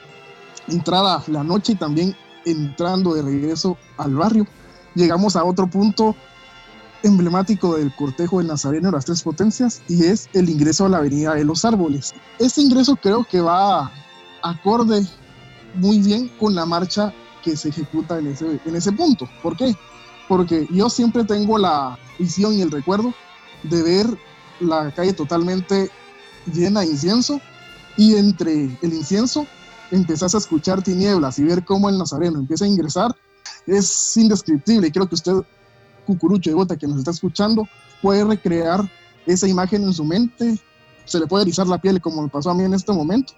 entrada 0.68 1.22
la 1.28 1.42
noche 1.42 1.72
y 1.72 1.76
también 1.76 2.16
entrando 2.44 3.14
de 3.14 3.22
regreso 3.22 3.76
al 3.98 4.14
barrio, 4.14 4.46
llegamos 4.94 5.36
a 5.36 5.44
otro 5.44 5.68
punto 5.68 6.14
emblemático 7.02 7.76
del 7.76 7.94
cortejo 7.94 8.38
del 8.38 8.48
Nazareno 8.48 8.88
de 8.88 8.96
las 8.96 9.04
Tres 9.04 9.22
Potencias 9.22 9.82
y 9.88 10.04
es 10.04 10.28
el 10.32 10.48
ingreso 10.48 10.86
a 10.86 10.88
la 10.88 10.98
Avenida 10.98 11.34
de 11.34 11.44
los 11.44 11.64
Árboles. 11.64 12.14
Este 12.38 12.60
ingreso 12.60 12.96
creo 12.96 13.24
que 13.24 13.40
va 13.40 13.90
acorde 14.42 15.06
muy 15.74 15.98
bien 15.98 16.28
con 16.40 16.54
la 16.54 16.66
marcha 16.66 17.12
que 17.42 17.56
se 17.56 17.68
ejecuta 17.68 18.18
en 18.18 18.28
ese, 18.28 18.60
en 18.64 18.76
ese 18.76 18.92
punto. 18.92 19.28
¿Por 19.42 19.56
qué? 19.56 19.74
Porque 20.28 20.66
yo 20.70 20.88
siempre 20.90 21.24
tengo 21.24 21.58
la 21.58 21.98
visión 22.18 22.54
y 22.54 22.62
el 22.62 22.70
recuerdo 22.70 23.14
de 23.62 23.82
ver 23.82 24.18
la 24.60 24.92
calle 24.92 25.12
totalmente 25.12 25.90
llena 26.52 26.80
de 26.80 26.86
incienso 26.86 27.40
y 27.96 28.16
entre 28.16 28.76
el 28.82 28.92
incienso 28.92 29.46
empezás 29.90 30.34
a 30.34 30.38
escuchar 30.38 30.82
tinieblas 30.82 31.38
y 31.38 31.44
ver 31.44 31.64
cómo 31.64 31.88
el 31.88 31.98
nazareno 31.98 32.38
empieza 32.38 32.64
a 32.64 32.68
ingresar 32.68 33.14
es 33.66 34.16
indescriptible. 34.16 34.90
Creo 34.92 35.08
que 35.08 35.14
usted, 35.14 35.34
cucurucho 36.06 36.50
de 36.50 36.54
gota 36.54 36.76
que 36.76 36.86
nos 36.86 36.98
está 36.98 37.10
escuchando, 37.10 37.68
puede 38.02 38.24
recrear 38.24 38.88
esa 39.26 39.48
imagen 39.48 39.82
en 39.82 39.92
su 39.92 40.04
mente, 40.04 40.60
se 41.04 41.18
le 41.18 41.26
puede 41.26 41.42
erizar 41.42 41.66
la 41.66 41.78
piel 41.78 42.00
como 42.00 42.22
me 42.22 42.28
pasó 42.28 42.50
a 42.50 42.54
mí 42.54 42.64
en 42.64 42.74
este 42.74 42.92
momento 42.92 43.32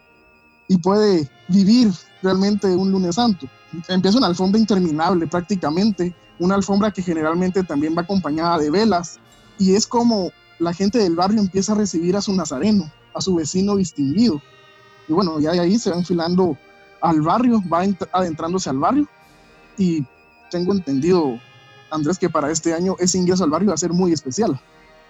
y 0.68 0.76
puede 0.78 1.28
vivir 1.48 1.90
realmente 2.22 2.66
un 2.68 2.92
lunes 2.92 3.16
santo. 3.16 3.48
Empieza 3.88 4.18
una 4.18 4.26
alfombra 4.26 4.60
interminable 4.60 5.26
prácticamente, 5.26 6.14
una 6.38 6.54
alfombra 6.54 6.90
que 6.90 7.02
generalmente 7.02 7.64
también 7.64 7.96
va 7.96 8.02
acompañada 8.02 8.58
de 8.58 8.70
velas, 8.70 9.18
y 9.58 9.74
es 9.74 9.86
como 9.86 10.30
la 10.58 10.72
gente 10.72 10.98
del 10.98 11.16
barrio 11.16 11.40
empieza 11.40 11.72
a 11.72 11.76
recibir 11.76 12.16
a 12.16 12.20
su 12.20 12.34
nazareno, 12.34 12.90
a 13.14 13.20
su 13.20 13.34
vecino 13.34 13.76
distinguido. 13.76 14.40
Y 15.08 15.12
bueno, 15.12 15.40
ya 15.40 15.52
de 15.52 15.60
ahí 15.60 15.78
se 15.78 15.90
va 15.90 15.96
enfilando 15.96 16.56
al 17.00 17.22
barrio, 17.22 17.62
va 17.72 17.84
adentrándose 18.12 18.70
al 18.70 18.78
barrio. 18.78 19.08
Y 19.76 20.04
tengo 20.50 20.72
entendido, 20.72 21.38
Andrés, 21.90 22.18
que 22.18 22.28
para 22.28 22.50
este 22.50 22.74
año 22.74 22.96
ese 22.98 23.18
ingreso 23.18 23.44
al 23.44 23.50
barrio 23.50 23.68
va 23.68 23.74
a 23.74 23.78
ser 23.78 23.92
muy 23.92 24.12
especial. 24.12 24.60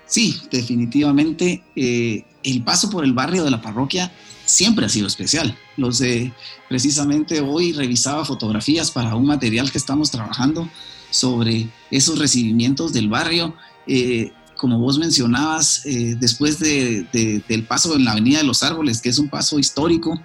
Sí, 0.06 0.40
definitivamente 0.50 1.62
eh, 1.76 2.24
el 2.50 2.62
paso 2.62 2.90
por 2.90 3.04
el 3.04 3.12
barrio 3.12 3.44
de 3.44 3.50
la 3.50 3.60
parroquia 3.60 4.12
siempre 4.44 4.86
ha 4.86 4.88
sido 4.88 5.06
especial. 5.06 5.56
Los 5.76 5.98
de, 5.98 6.32
precisamente 6.68 7.40
hoy 7.40 7.72
revisaba 7.72 8.24
fotografías 8.24 8.90
para 8.90 9.14
un 9.14 9.26
material 9.26 9.70
que 9.70 9.78
estamos 9.78 10.10
trabajando 10.10 10.68
sobre 11.10 11.68
esos 11.90 12.18
recibimientos 12.18 12.92
del 12.92 13.08
barrio. 13.08 13.54
Eh, 13.86 14.32
como 14.56 14.78
vos 14.78 14.98
mencionabas, 14.98 15.84
eh, 15.86 16.16
después 16.18 16.58
del 16.58 17.66
paso 17.68 17.94
en 17.94 18.04
la 18.04 18.12
Avenida 18.12 18.38
de 18.38 18.44
los 18.44 18.62
Árboles, 18.62 19.00
que 19.00 19.08
es 19.08 19.18
un 19.18 19.28
paso 19.28 19.58
histórico, 19.58 20.20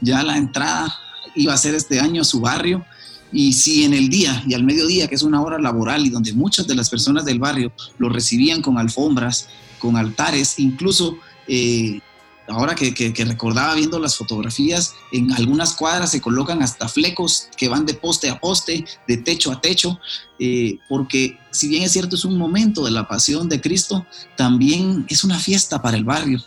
ya 0.00 0.22
la 0.22 0.36
entrada 0.36 0.94
iba 1.34 1.54
a 1.54 1.56
ser 1.56 1.74
este 1.74 2.00
año 2.00 2.22
a 2.22 2.24
su 2.24 2.40
barrio. 2.40 2.84
Y 3.30 3.52
si 3.52 3.84
en 3.84 3.92
el 3.92 4.08
día 4.08 4.42
y 4.46 4.54
al 4.54 4.64
mediodía, 4.64 5.06
que 5.06 5.14
es 5.14 5.22
una 5.22 5.42
hora 5.42 5.58
laboral 5.58 6.06
y 6.06 6.10
donde 6.10 6.32
muchas 6.32 6.66
de 6.66 6.74
las 6.74 6.88
personas 6.88 7.24
del 7.24 7.38
barrio 7.38 7.72
lo 7.98 8.08
recibían 8.08 8.62
con 8.62 8.78
alfombras, 8.78 9.48
con 9.78 9.96
altares, 9.96 10.58
incluso 10.58 11.18
eh, 11.48 12.00
ahora 12.48 12.74
que, 12.74 13.12
recordaba 13.24 13.74
viendo 13.74 13.98
las 13.98 14.16
fotografías, 14.16 14.94
en 15.12 15.32
algunas 15.32 15.74
cuadras 15.74 16.10
se 16.10 16.20
colocan 16.20 16.62
hasta 16.62 16.88
flecos 16.88 17.48
que 17.56 17.68
van 17.68 17.86
de 17.86 17.94
poste 17.94 18.30
a 18.30 18.38
poste, 18.38 18.84
de 19.06 19.16
techo 19.18 19.52
a 19.52 19.60
techo, 19.60 19.98
eh, 20.38 20.78
porque 20.88 21.38
si 21.50 21.68
bien 21.68 21.82
es 21.82 21.92
cierto 21.92 22.16
es 22.16 22.24
un 22.24 22.38
momento 22.38 22.84
de 22.84 22.90
la 22.90 23.06
pasión 23.06 23.48
de 23.48 23.60
Cristo, 23.60 24.06
también 24.36 25.06
es 25.08 25.24
una 25.24 25.38
fiesta 25.38 25.82
para 25.82 25.96
el 25.96 26.04
barrio. 26.04 26.42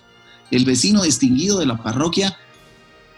El 0.49 0.65
vecino 0.65 1.03
distinguido 1.03 1.59
de 1.59 1.65
la 1.65 1.81
parroquia, 1.81 2.37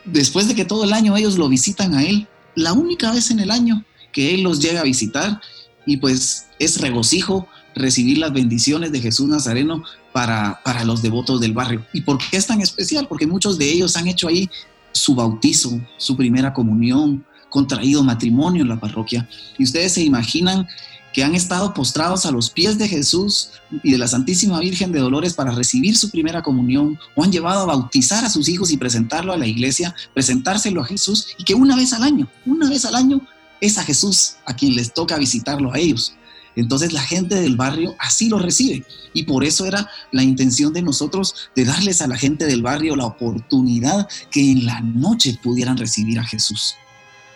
después 0.05 0.47
de 0.47 0.55
que 0.55 0.65
todo 0.65 0.83
el 0.83 0.93
año 0.93 1.15
ellos 1.15 1.37
lo 1.37 1.49
visitan 1.49 1.93
a 1.95 2.03
él, 2.03 2.27
la 2.55 2.73
única 2.73 3.11
vez 3.11 3.31
en 3.31 3.39
el 3.39 3.49
año 3.49 3.83
que 4.11 4.35
él 4.35 4.43
los 4.43 4.59
llega 4.59 4.81
a 4.81 4.83
visitar, 4.83 5.41
y 5.85 5.97
pues 5.97 6.45
es 6.59 6.79
regocijo 6.79 7.47
recibir 7.75 8.19
las 8.19 8.31
bendiciones 8.31 8.91
de 8.91 9.01
Jesús 9.01 9.27
Nazareno 9.27 9.83
para, 10.13 10.61
para 10.63 10.85
los 10.85 11.01
devotos 11.01 11.41
del 11.41 11.53
barrio. 11.53 11.85
¿Y 11.91 12.01
por 12.01 12.17
qué 12.17 12.37
es 12.37 12.47
tan 12.47 12.61
especial? 12.61 13.07
Porque 13.07 13.27
muchos 13.27 13.57
de 13.57 13.69
ellos 13.69 13.97
han 13.97 14.07
hecho 14.07 14.27
ahí 14.27 14.49
su 14.91 15.15
bautizo, 15.15 15.81
su 15.97 16.15
primera 16.15 16.53
comunión, 16.53 17.25
contraído 17.49 18.03
matrimonio 18.03 18.63
en 18.63 18.69
la 18.69 18.79
parroquia. 18.79 19.27
Y 19.57 19.63
ustedes 19.63 19.93
se 19.93 20.01
imaginan 20.01 20.67
que 21.13 21.23
han 21.23 21.35
estado 21.35 21.73
postrados 21.73 22.25
a 22.25 22.31
los 22.31 22.49
pies 22.49 22.77
de 22.77 22.87
Jesús 22.87 23.51
y 23.83 23.91
de 23.91 23.97
la 23.99 24.07
Santísima 24.07 24.59
Virgen 24.59 24.91
de 24.91 24.99
Dolores 24.99 25.35
para 25.35 25.51
recibir 25.51 25.95
su 25.95 26.09
primera 26.09 26.41
comunión, 26.41 26.97
o 27.15 27.23
han 27.23 27.31
llevado 27.31 27.61
a 27.61 27.65
bautizar 27.65 28.25
a 28.25 28.29
sus 28.29 28.49
hijos 28.49 28.71
y 28.71 28.77
presentarlo 28.77 29.31
a 29.31 29.37
la 29.37 29.45
iglesia, 29.45 29.95
presentárselo 30.13 30.81
a 30.81 30.85
Jesús, 30.85 31.27
y 31.37 31.43
que 31.43 31.53
una 31.53 31.75
vez 31.75 31.93
al 31.93 32.03
año, 32.03 32.27
una 32.45 32.67
vez 32.69 32.85
al 32.85 32.95
año, 32.95 33.21
es 33.61 33.77
a 33.77 33.83
Jesús 33.83 34.37
a 34.45 34.55
quien 34.55 34.75
les 34.75 34.93
toca 34.93 35.17
visitarlo 35.17 35.71
a 35.71 35.77
ellos. 35.77 36.15
Entonces 36.55 36.93
la 36.93 37.01
gente 37.01 37.35
del 37.35 37.55
barrio 37.55 37.95
así 37.99 38.29
lo 38.29 38.39
recibe 38.39 38.85
y 39.13 39.23
por 39.23 39.43
eso 39.43 39.65
era 39.65 39.89
la 40.11 40.23
intención 40.23 40.73
de 40.73 40.81
nosotros 40.81 41.49
de 41.55 41.65
darles 41.65 42.01
a 42.01 42.07
la 42.07 42.17
gente 42.17 42.45
del 42.45 42.61
barrio 42.61 42.95
la 42.95 43.05
oportunidad 43.05 44.07
que 44.31 44.51
en 44.51 44.65
la 44.65 44.81
noche 44.81 45.39
pudieran 45.41 45.77
recibir 45.77 46.19
a 46.19 46.23
Jesús. 46.23 46.75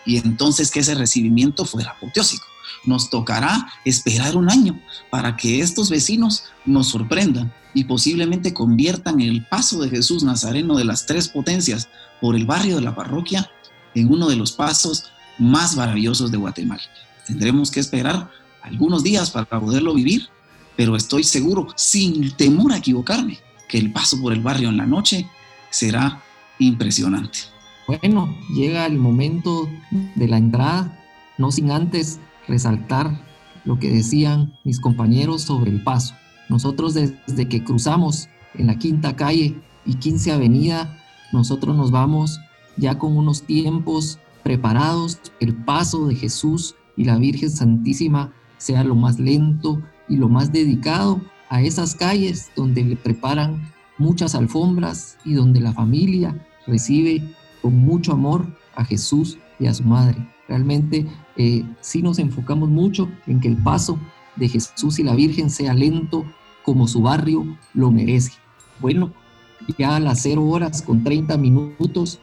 Y 0.04 0.16
entonces 0.16 0.70
que 0.70 0.80
ese 0.80 0.94
recibimiento 0.94 1.64
fuera 1.64 1.90
apoteósico. 1.90 2.44
Nos 2.84 3.10
tocará 3.10 3.68
esperar 3.84 4.36
un 4.36 4.50
año 4.50 4.80
para 5.10 5.36
que 5.36 5.60
estos 5.60 5.90
vecinos 5.90 6.44
nos 6.64 6.88
sorprendan 6.88 7.52
y 7.74 7.84
posiblemente 7.84 8.54
conviertan 8.54 9.20
el 9.20 9.44
paso 9.46 9.80
de 9.80 9.90
Jesús 9.90 10.22
Nazareno 10.22 10.76
de 10.76 10.84
las 10.84 11.06
tres 11.06 11.28
potencias 11.28 11.88
por 12.20 12.36
el 12.36 12.46
barrio 12.46 12.76
de 12.76 12.82
la 12.82 12.94
parroquia 12.94 13.50
en 13.94 14.10
uno 14.10 14.28
de 14.28 14.36
los 14.36 14.52
pasos 14.52 15.04
más 15.38 15.76
maravillosos 15.76 16.30
de 16.30 16.38
Guatemala. 16.38 16.82
Tendremos 17.26 17.70
que 17.70 17.80
esperar 17.80 18.30
algunos 18.62 19.02
días 19.02 19.30
para 19.30 19.60
poderlo 19.60 19.94
vivir, 19.94 20.28
pero 20.76 20.96
estoy 20.96 21.24
seguro, 21.24 21.68
sin 21.76 22.32
temor 22.36 22.72
a 22.72 22.78
equivocarme, 22.78 23.38
que 23.68 23.78
el 23.78 23.92
paso 23.92 24.20
por 24.20 24.32
el 24.32 24.40
barrio 24.40 24.68
en 24.68 24.76
la 24.76 24.86
noche 24.86 25.26
será 25.70 26.22
impresionante. 26.58 27.38
Bueno, 27.86 28.36
llega 28.54 28.86
el 28.86 28.98
momento 28.98 29.68
de 30.14 30.28
la 30.28 30.38
entrada, 30.38 31.02
no 31.38 31.50
sin 31.50 31.70
antes 31.70 32.20
resaltar 32.46 33.24
lo 33.64 33.78
que 33.78 33.90
decían 33.90 34.54
mis 34.64 34.80
compañeros 34.80 35.42
sobre 35.42 35.70
el 35.70 35.82
paso. 35.82 36.14
Nosotros 36.48 36.94
desde 36.94 37.48
que 37.48 37.64
cruzamos 37.64 38.28
en 38.54 38.66
la 38.66 38.78
quinta 38.78 39.16
calle 39.16 39.60
y 39.84 39.94
15 39.94 40.32
avenida, 40.32 40.98
nosotros 41.32 41.76
nos 41.76 41.90
vamos 41.90 42.40
ya 42.76 42.98
con 42.98 43.16
unos 43.16 43.42
tiempos 43.42 44.18
preparados. 44.42 45.20
El 45.40 45.54
paso 45.54 46.06
de 46.06 46.14
Jesús 46.14 46.74
y 46.96 47.04
la 47.04 47.16
Virgen 47.16 47.50
Santísima 47.50 48.32
sea 48.58 48.84
lo 48.84 48.94
más 48.94 49.18
lento 49.18 49.80
y 50.08 50.16
lo 50.16 50.28
más 50.28 50.52
dedicado 50.52 51.20
a 51.48 51.62
esas 51.62 51.94
calles 51.94 52.50
donde 52.54 52.84
le 52.84 52.96
preparan 52.96 53.72
muchas 53.98 54.34
alfombras 54.34 55.18
y 55.24 55.34
donde 55.34 55.60
la 55.60 55.72
familia 55.72 56.36
recibe 56.66 57.34
con 57.62 57.76
mucho 57.76 58.12
amor 58.12 58.46
a 58.76 58.84
Jesús 58.84 59.38
y 59.58 59.66
a 59.66 59.74
su 59.74 59.84
madre. 59.84 60.16
Realmente 60.48 61.06
eh, 61.36 61.64
sí 61.80 62.02
nos 62.02 62.18
enfocamos 62.18 62.68
mucho 62.68 63.08
en 63.26 63.40
que 63.40 63.48
el 63.48 63.56
paso 63.56 63.98
de 64.36 64.48
Jesús 64.48 64.98
y 64.98 65.02
la 65.02 65.14
Virgen 65.14 65.50
sea 65.50 65.74
lento 65.74 66.24
como 66.62 66.86
su 66.86 67.02
barrio 67.02 67.44
lo 67.74 67.90
merece. 67.90 68.32
Bueno, 68.80 69.12
ya 69.78 69.96
a 69.96 70.00
las 70.00 70.22
0 70.22 70.44
horas 70.44 70.82
con 70.82 71.02
30 71.02 71.36
minutos 71.36 72.20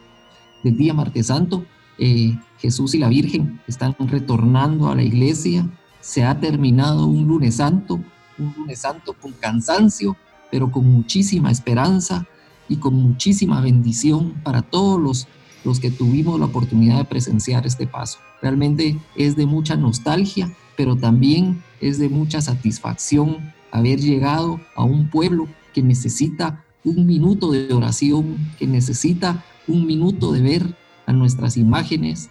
del 0.64 0.78
día 0.78 0.94
martes 0.94 1.28
santo, 1.28 1.66
eh, 1.98 2.38
Jesús 2.60 2.96
y 2.96 3.00
la 3.00 3.10
Virgen 3.10 3.60
están 3.68 3.96
retornando 4.00 4.90
a 4.90 4.96
la 4.96 5.04
iglesia 5.04 5.70
se 6.06 6.24
ha 6.24 6.40
terminado 6.40 7.08
un 7.08 7.28
lunes 7.28 7.56
santo, 7.56 8.00
un 8.38 8.54
lunes 8.56 8.80
santo 8.80 9.14
con 9.14 9.32
cansancio, 9.32 10.16
pero 10.52 10.72
con 10.72 10.88
muchísima 10.88 11.50
esperanza 11.50 12.28
y 12.70 12.76
con 12.76 12.94
muchísima 12.94 13.60
bendición 13.60 14.36
para 14.44 14.62
todos 14.62 15.02
los, 15.02 15.28
los 15.64 15.80
que 15.80 15.90
tuvimos 15.90 16.40
la 16.40 16.46
oportunidad 16.46 17.00
de 17.00 17.06
presenciar 17.06 17.66
este 17.66 17.88
paso. 17.88 18.20
Realmente 18.40 19.00
es 19.16 19.36
de 19.36 19.48
mucha 19.48 19.78
nostalgia, 19.78 20.54
pero 20.78 20.96
también 20.96 21.64
es 21.82 21.98
de 21.98 22.08
mucha 22.08 22.40
satisfacción 22.40 23.52
haber 23.72 24.00
llegado 24.00 24.62
a 24.76 24.84
un 24.84 25.10
pueblo 25.10 25.48
que 25.74 25.82
necesita 25.82 26.64
un 26.84 27.08
minuto 27.08 27.52
de 27.52 27.74
oración, 27.74 28.38
que 28.60 28.68
necesita 28.68 29.44
un 29.68 29.88
minuto 29.88 30.32
de 30.34 30.42
ver 30.42 30.76
a 31.08 31.14
nuestras 31.14 31.58
imágenes 31.58 32.30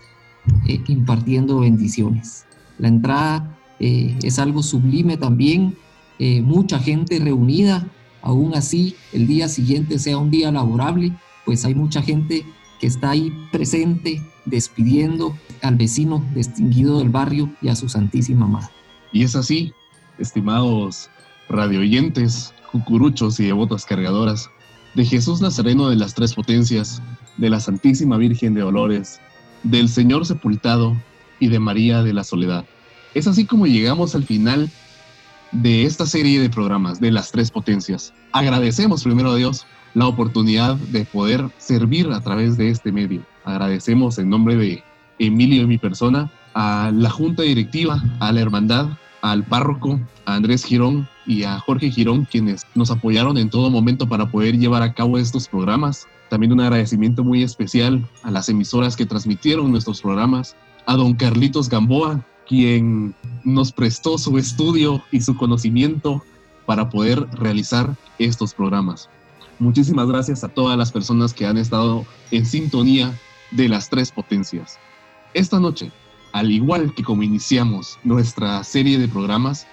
eh, 0.69 0.81
impartiendo 0.87 1.59
bendiciones. 1.59 2.47
La 2.79 2.87
entrada 2.89 3.54
eh, 3.81 4.17
es 4.23 4.39
algo 4.39 4.63
sublime 4.63 5.17
también, 5.17 5.77
eh, 6.19 6.43
mucha 6.43 6.79
gente 6.79 7.19
reunida, 7.19 7.87
aún 8.23 8.55
así 8.55 8.95
el 9.13 9.27
día 9.27 9.49
siguiente 9.49 9.99
sea 9.99 10.19
un 10.19 10.31
día 10.31 10.53
laborable, 10.53 11.13
pues 11.45 11.65
hay 11.65 11.75
mucha 11.75 12.03
gente 12.03 12.45
que 12.81 12.87
está 12.87 13.11
ahí 13.11 13.33
presente 13.53 14.23
despidiendo 14.45 15.37
al 15.63 15.77
vecino 15.77 16.25
distinguido 16.35 16.99
del 16.99 17.09
barrio 17.09 17.51
y 17.61 17.69
a 17.69 17.77
su 17.77 17.89
Santísima 17.89 18.47
Madre. 18.47 18.71
Y 19.13 19.25
es 19.25 19.37
así, 19.37 19.73
estimados 20.19 21.11
radioyentes, 21.49 22.53
cucuruchos 22.71 23.39
y 23.41 23.45
devotas 23.45 23.85
cargadoras, 23.85 24.51
de 24.95 25.05
Jesús 25.05 25.41
Nazareno 25.41 25.89
de 25.89 25.97
las 25.97 26.15
Tres 26.15 26.35
Potencias, 26.35 27.03
de 27.37 27.51
la 27.51 27.61
Santísima 27.61 28.17
Virgen 28.17 28.55
de 28.55 28.61
Dolores, 28.61 29.21
del 29.63 29.89
Señor 29.89 30.27
Sepultado 30.27 30.97
y 31.41 31.49
de 31.49 31.59
María 31.59 32.03
de 32.03 32.13
la 32.13 32.25
Soledad. 32.25 32.65
Es 33.15 33.29
así 33.29 33.45
como 33.45 33.67
llegamos 33.67 34.15
al 34.17 34.25
final 34.25 34.69
de 35.53 35.85
esta 35.85 36.05
serie 36.05 36.41
de 36.41 36.51
programas 36.51 37.01
de 37.01 37.13
las 37.13 37.31
tres 37.31 37.51
potencias. 37.51 38.13
Agradecemos 38.33 39.05
primero 39.05 39.31
a 39.31 39.37
Dios 39.37 39.67
la 39.95 40.09
oportunidad 40.09 40.75
de 40.75 41.05
poder 41.05 41.49
servir 41.59 42.11
a 42.11 42.21
través 42.21 42.57
de 42.57 42.71
este 42.71 42.91
medio. 42.91 43.23
Agradecemos 43.45 44.19
en 44.19 44.29
nombre 44.29 44.57
de 44.57 44.83
Emilio 45.21 45.63
y 45.63 45.67
mi 45.67 45.79
persona 45.79 46.29
a 46.55 46.91
la 46.93 47.09
junta 47.09 47.45
directiva, 47.45 48.03
a 48.19 48.33
la 48.33 48.41
hermandad, 48.41 48.89
al 49.23 49.45
párroco, 49.45 50.01
a 50.27 50.35
Andrés 50.35 50.65
Girón 50.65 51.09
y 51.25 51.45
a 51.45 51.61
Jorge 51.61 51.91
Girón, 51.91 52.27
quienes 52.29 52.67
nos 52.75 52.91
apoyaron 52.91 53.39
en 53.39 53.49
todo 53.49 53.71
momento 53.71 54.09
para 54.09 54.29
poder 54.29 54.59
llevar 54.59 54.83
a 54.83 54.93
cabo 54.93 55.19
estos 55.19 55.47
programas. 55.47 56.09
También 56.31 56.53
un 56.53 56.61
agradecimiento 56.61 57.23
muy 57.23 57.45
especial 57.45 58.05
a 58.25 58.33
las 58.33 58.49
emisoras 58.49 58.97
que 58.97 59.07
transmitieron 59.07 59.71
nuestros 59.71 60.03
programas, 60.03 60.57
a 60.87 60.97
don 60.97 61.15
Carlitos 61.15 61.69
Gamboa, 61.69 62.25
quien 62.49 63.15
nos 63.45 63.73
prestó 63.73 64.19
su 64.19 64.39
estudio 64.39 65.03
y 65.11 65.21
su 65.21 65.37
conocimiento 65.37 66.23
para 66.67 66.89
poder 66.91 67.27
realizar 67.33 67.97
estos 68.19 68.55
programas. 68.55 69.09
Muchísimas 69.59 70.09
gracias 70.09 70.45
a 70.45 70.49
todas 70.49 70.77
las 70.77 70.93
personas 70.93 71.33
que 71.33 71.47
han 71.47 71.59
estado 71.59 72.05
en 72.31 72.45
sintonía 72.47 73.19
de 73.51 73.69
las 73.69 73.89
tres 73.89 74.11
potencias. 74.11 74.79
Esta 75.33 75.61
noche, 75.61 75.93
al 76.33 76.51
igual 76.51 76.95
que 76.95 77.05
como 77.05 77.23
iniciamos 77.23 77.99
nuestra 78.03 78.63
serie 78.65 78.99
de 78.99 79.09
programas, 79.09 79.67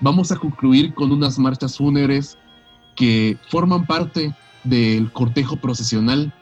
vamos 0.00 0.32
a 0.32 0.36
concluir 0.36 0.94
con 0.94 1.12
unas 1.12 1.38
marchas 1.38 1.76
fúnebres 1.76 2.38
que 2.96 3.36
forman 3.50 3.86
parte 3.86 4.34
del 4.64 5.12
cortejo 5.12 5.56
procesional 5.56 6.32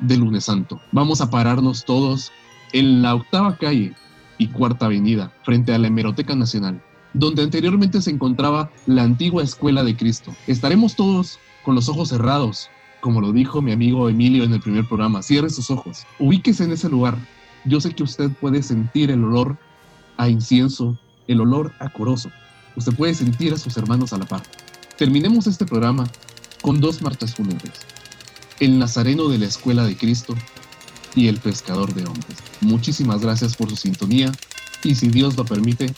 del 0.00 0.20
lunes 0.20 0.44
santo. 0.44 0.80
Vamos 0.92 1.20
a 1.20 1.30
pararnos 1.30 1.84
todos 1.84 2.32
en 2.72 3.02
la 3.02 3.14
octava 3.14 3.56
calle 3.56 3.94
y 4.38 4.48
Cuarta 4.48 4.86
Avenida, 4.86 5.32
frente 5.44 5.72
a 5.72 5.78
la 5.78 5.88
Hemeroteca 5.88 6.34
Nacional, 6.34 6.82
donde 7.12 7.42
anteriormente 7.42 8.02
se 8.02 8.10
encontraba 8.10 8.70
la 8.86 9.02
antigua 9.02 9.42
Escuela 9.42 9.84
de 9.84 9.96
Cristo. 9.96 10.34
Estaremos 10.46 10.96
todos 10.96 11.38
con 11.64 11.74
los 11.74 11.88
ojos 11.88 12.08
cerrados, 12.08 12.68
como 13.00 13.20
lo 13.20 13.32
dijo 13.32 13.62
mi 13.62 13.72
amigo 13.72 14.08
Emilio 14.08 14.44
en 14.44 14.52
el 14.52 14.60
primer 14.60 14.86
programa. 14.86 15.22
Cierre 15.22 15.50
sus 15.50 15.70
ojos, 15.70 16.06
ubíquese 16.18 16.64
en 16.64 16.72
ese 16.72 16.88
lugar. 16.88 17.16
Yo 17.64 17.80
sé 17.80 17.94
que 17.94 18.02
usted 18.02 18.30
puede 18.40 18.62
sentir 18.62 19.10
el 19.10 19.24
olor 19.24 19.56
a 20.16 20.28
incienso, 20.28 20.98
el 21.28 21.40
olor 21.40 21.72
a 21.80 21.88
corozo. 21.88 22.30
Usted 22.76 22.94
puede 22.94 23.14
sentir 23.14 23.52
a 23.52 23.58
sus 23.58 23.76
hermanos 23.76 24.12
a 24.12 24.18
la 24.18 24.26
par. 24.26 24.42
Terminemos 24.98 25.46
este 25.46 25.64
programa 25.64 26.06
con 26.60 26.80
dos 26.80 27.02
marchas 27.02 27.34
fúnebres. 27.34 27.72
El 28.60 28.78
Nazareno 28.78 29.28
de 29.28 29.38
la 29.38 29.46
Escuela 29.46 29.84
de 29.84 29.96
Cristo 29.96 30.34
y 31.14 31.28
el 31.28 31.38
pescador 31.38 31.94
de 31.94 32.06
hombres. 32.06 32.38
Muchísimas 32.60 33.20
gracias 33.20 33.56
por 33.56 33.70
su 33.70 33.76
sintonía 33.76 34.32
y 34.82 34.94
si 34.94 35.08
Dios 35.08 35.36
lo 35.36 35.44
permite, 35.44 35.92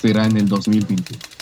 será 0.00 0.26
en 0.26 0.36
el 0.36 0.48
2021. 0.48 1.33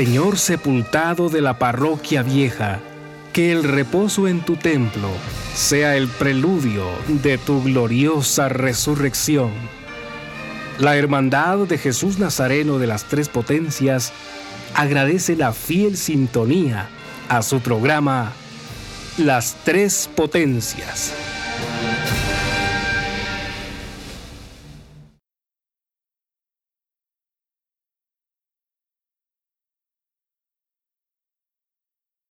Señor 0.00 0.38
sepultado 0.38 1.28
de 1.28 1.42
la 1.42 1.58
parroquia 1.58 2.22
vieja, 2.22 2.80
que 3.34 3.52
el 3.52 3.62
reposo 3.62 4.28
en 4.28 4.40
tu 4.40 4.56
templo 4.56 5.10
sea 5.54 5.94
el 5.94 6.08
preludio 6.08 6.86
de 7.06 7.36
tu 7.36 7.62
gloriosa 7.62 8.48
resurrección. 8.48 9.50
La 10.78 10.96
Hermandad 10.96 11.58
de 11.66 11.76
Jesús 11.76 12.18
Nazareno 12.18 12.78
de 12.78 12.86
las 12.86 13.04
Tres 13.04 13.28
Potencias 13.28 14.14
agradece 14.74 15.36
la 15.36 15.52
fiel 15.52 15.98
sintonía 15.98 16.88
a 17.28 17.42
su 17.42 17.60
programa 17.60 18.32
Las 19.18 19.54
Tres 19.64 20.08
Potencias. 20.16 21.12